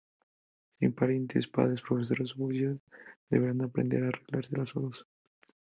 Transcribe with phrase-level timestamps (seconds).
[0.79, 2.71] Sin parientes, padres, profesores o policía
[3.31, 4.97] deberán aprender a arreglárselas solos.